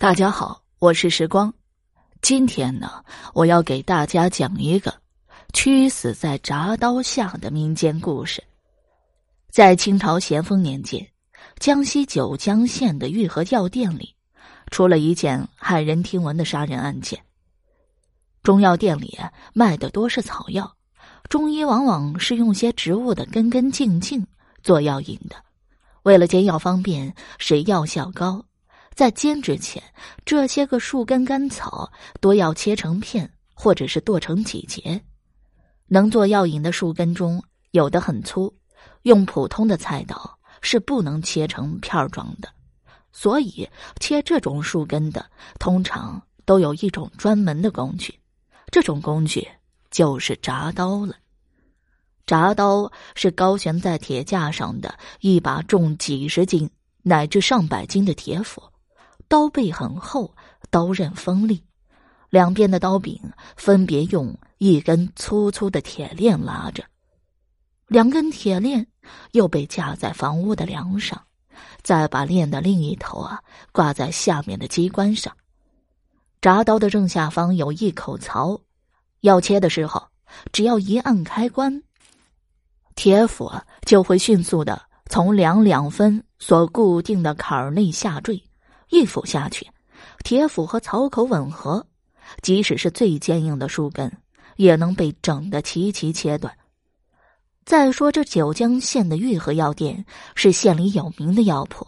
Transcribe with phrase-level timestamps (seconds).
[0.00, 1.52] 大家好，我是时光。
[2.22, 4.94] 今天呢，我要给大家讲一个
[5.52, 8.42] 屈死在铡刀下的民间故事。
[9.50, 11.06] 在清朝咸丰年间，
[11.58, 14.14] 江西九江县的玉和药店里，
[14.70, 17.22] 出了一件骇人听闻的杀人案件。
[18.42, 19.18] 中药店里
[19.52, 20.74] 卖的多是草药，
[21.28, 24.26] 中医往往是用些植物的根根茎茎
[24.62, 25.36] 做药引的，
[26.04, 28.42] 为了煎药方便，使药效高。
[29.00, 29.82] 在煎之前，
[30.26, 35.02] 这些个树根干草多要切成片，或者是剁成几节。
[35.86, 38.54] 能做药引的树根中，有的很粗，
[39.04, 42.48] 用普通的菜刀是不能切成片状的。
[43.10, 43.66] 所以，
[44.00, 45.24] 切这种树根的，
[45.58, 48.14] 通常都有一种专门的工具，
[48.70, 49.48] 这种工具
[49.90, 51.14] 就是铡刀了。
[52.26, 56.68] 铡刀是高悬在铁架上的一把重几十斤
[57.02, 58.62] 乃至上百斤的铁斧。
[59.30, 60.34] 刀背很厚，
[60.70, 61.62] 刀刃锋利，
[62.30, 63.16] 两边的刀柄
[63.54, 66.82] 分别用一根粗粗的铁链拉着，
[67.86, 68.84] 两根铁链
[69.30, 71.22] 又被架在房屋的梁上，
[71.80, 73.40] 再把链的另一头啊
[73.70, 75.32] 挂在下面的机关上。
[76.40, 78.60] 铡刀的正下方有一口槽，
[79.20, 80.08] 要切的时候，
[80.50, 81.84] 只要一按开关，
[82.96, 83.48] 铁斧
[83.86, 88.42] 就会迅速的从梁两分所固定的坎儿内下坠。
[88.90, 89.66] 一斧下去，
[90.24, 91.86] 铁斧和槽口吻合，
[92.42, 94.12] 即使是最坚硬的树根，
[94.56, 96.54] 也能被整得齐齐切断。
[97.64, 101.86] 再说这九江县的玉和药店是县里有名的药铺，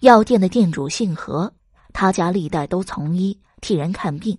[0.00, 1.52] 药店的店主姓何，
[1.92, 4.36] 他家历代都从医替人看病，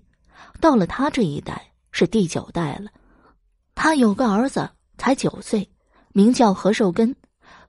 [0.59, 2.91] 到了他这一代是第九代了。
[3.73, 5.69] 他有个儿子才九岁，
[6.11, 7.16] 名叫何寿根。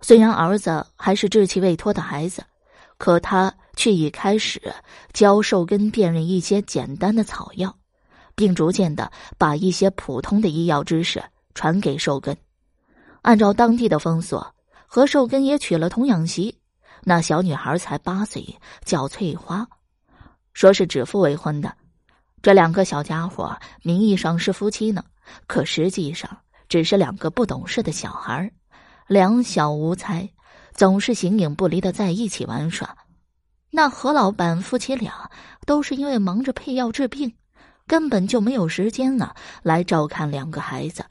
[0.01, 2.43] 虽然儿子还是稚气未脱的孩子，
[2.99, 3.55] 可他。
[3.79, 4.59] 却已开始
[5.13, 7.77] 教寿根辨认一些简单的草药，
[8.35, 11.23] 并逐渐的把一些普通的医药知识
[11.55, 12.35] 传给寿根。
[13.21, 14.43] 按照当地的风俗，
[14.87, 16.59] 何寿根也娶了童养媳。
[17.03, 19.69] 那小女孩才八岁，叫翠花，
[20.55, 21.77] 说是指腹为婚的。
[22.41, 25.05] 这两个小家伙名义上是夫妻呢，
[25.47, 26.35] 可实际上
[26.67, 28.51] 只是两个不懂事的小孩，
[29.07, 30.27] 两小无猜，
[30.77, 32.97] 总是形影不离的在一起玩耍。
[33.71, 35.31] 那何老板夫妻俩
[35.67, 37.35] 都是因为忙着配药治病，
[37.87, 41.05] 根本就没有时间呢来照看两个孩子。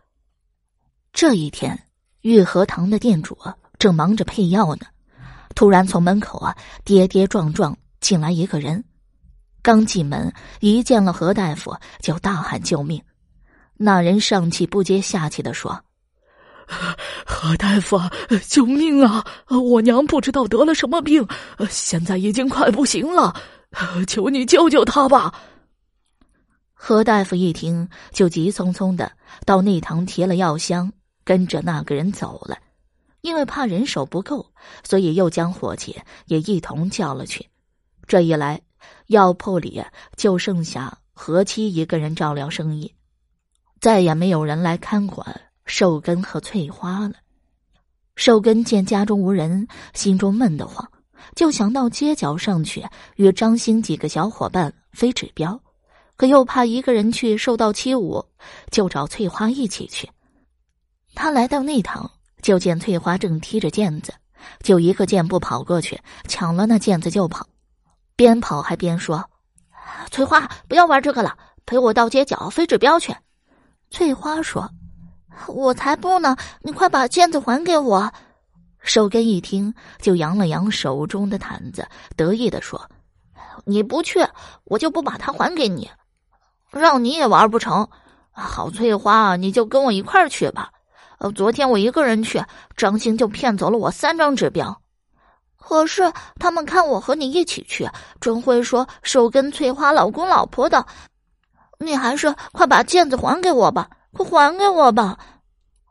[1.11, 1.87] 这一天，
[2.21, 3.37] 玉和堂的店主
[3.77, 4.85] 正忙着配药呢，
[5.53, 8.83] 突然从门口啊跌跌撞撞进来一个人。
[9.61, 13.01] 刚进门，一见了何大夫，就大喊救命。
[13.77, 15.84] 那人上气不接下气的说。
[17.25, 17.99] 何大夫，
[18.47, 19.25] 救命啊！
[19.47, 21.27] 我娘不知道得了什么病，
[21.69, 23.35] 现在已经快不行了，
[24.07, 25.33] 求你救救她吧。
[26.73, 29.11] 何大夫一听，就急匆匆的
[29.45, 30.91] 到内堂提了药箱，
[31.23, 32.57] 跟着那个人走了。
[33.21, 34.51] 因为怕人手不够，
[34.83, 37.47] 所以又将伙计也一同叫了去。
[38.07, 38.61] 这一来，
[39.07, 39.83] 药铺里
[40.15, 42.93] 就剩下何七一个人照料生意，
[43.81, 45.41] 再也没有人来看管。
[45.65, 47.13] 寿根和翠花了。
[48.15, 50.89] 寿根见家中无人，心中闷得慌，
[51.35, 52.85] 就想到街角上去
[53.17, 55.59] 与张兴几个小伙伴飞指标，
[56.15, 58.25] 可又怕一个人去受到欺侮，
[58.71, 60.09] 就找翠花一起去。
[61.13, 62.09] 他来到内堂，
[62.41, 64.13] 就见翠花正踢着毽子，
[64.61, 67.45] 就一个箭步跑过去，抢了那毽子就跑，
[68.15, 69.29] 边跑还边说
[70.09, 73.13] ：“翠花，不要玩这个了，陪我到街角飞指标去。”
[73.91, 74.71] 翠花说。
[75.47, 76.35] 我才不呢！
[76.61, 78.11] 你快把毽子还给我。
[78.81, 82.89] 寿根一听，就扬了扬手中的毯子，得意的说
[83.65, 84.25] ：“你不去，
[84.63, 85.89] 我就不把它还给你，
[86.71, 87.87] 让你也玩不成。
[88.31, 90.69] 好，翠花，你就跟我一块儿去吧。
[91.17, 92.43] 呃，昨天我一个人去，
[92.77, 94.79] 张兴就骗走了我三张指标。
[95.57, 100.85] 可是他们看我和你一起去，准会说寿根、翠花老公老婆的。
[101.79, 103.89] 你还是快把毽子还给我吧。”
[104.23, 105.17] 快还给我吧！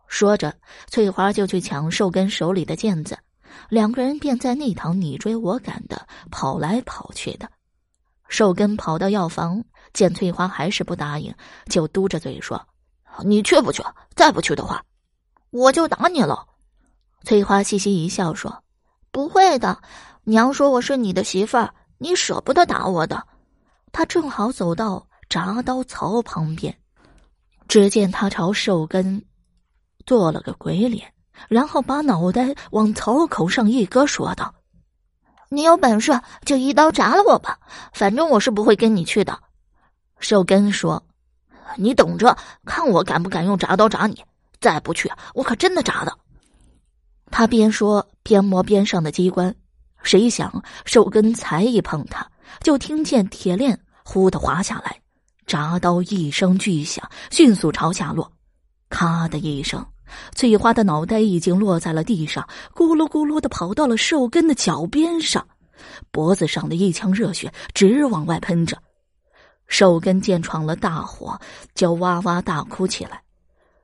[0.06, 0.55] 说着，
[0.87, 3.19] 翠花就去抢寿根手里的剑子，
[3.69, 7.49] 两个人便在内堂你追我赶的跑来跑去的。
[8.29, 9.62] 寿根跑到药房，
[9.93, 11.35] 见翠花还是不答应，
[11.67, 12.61] 就嘟着嘴说
[13.25, 13.82] ：“你去不去？
[14.17, 14.82] 再不去的话，
[15.50, 16.47] 我就打你了。”
[17.25, 18.62] 翠花嘻嘻一笑说
[19.12, 19.81] ：“不会的，
[20.25, 23.23] 娘说我是你的媳妇儿，你舍不得打我的。”
[23.93, 26.76] 他正好走到铡刀槽旁边。
[27.69, 29.25] 只见他朝寿根
[30.06, 31.12] 做了个鬼脸，
[31.49, 34.55] 然后把脑袋往槽口上一搁，说道
[35.50, 37.58] ：“你有本事就一刀铡了我吧，
[37.93, 39.38] 反正我是不会跟你去的。
[40.20, 41.02] 寿根说
[41.76, 44.22] ：“你等着，看我敢不敢用铡刀铡你！
[44.61, 46.16] 再不去，我可真的铡的。”
[47.31, 49.55] 他边说边摸边上的机关，
[50.02, 52.31] 谁想寿根才一碰他，
[52.61, 55.00] 就听见铁链呼的滑下来，
[55.46, 58.32] 铡刀一声巨响，迅速朝下落，
[58.88, 59.85] 咔的一声。
[60.35, 65.46] 翠花的脑袋已经落在了地上，咕噜咕噜的跑到了寿根的脚边上，
[66.11, 68.79] 脖子上的一腔热血直往外喷着。
[69.67, 71.41] 寿根见闯了大祸，
[71.75, 73.23] 就哇哇大哭起来。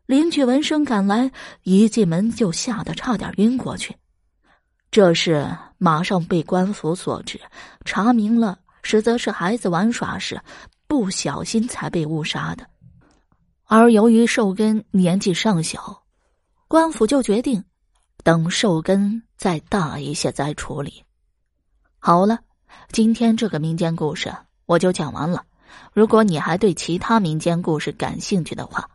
[0.06, 1.32] 邻居闻声赶来，
[1.62, 3.96] 一进门就吓得差点晕过去。
[4.90, 5.48] 这事
[5.78, 7.40] 马上被官府所知，
[7.84, 10.40] 查明了，实则是孩子玩耍时
[10.90, 12.66] 不小心才被误杀的。
[13.62, 16.02] 而由于寿根年纪尚小。
[16.66, 17.64] 官府就决定，
[18.22, 21.02] 等寿根再大一些再处理。
[21.98, 22.38] 好了，
[22.92, 24.32] 今天这个民间故事
[24.66, 25.44] 我就讲完了。
[25.92, 28.88] 如果你还对其他民间故事感兴趣的话，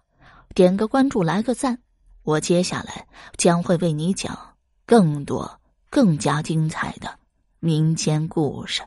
[0.54, 1.80] 点个关注，来个赞，
[2.24, 3.06] 我接下来
[3.38, 4.38] 将会为你讲
[4.86, 5.60] 更多、
[5.90, 7.20] 更加精彩的
[7.60, 8.84] 民间故事。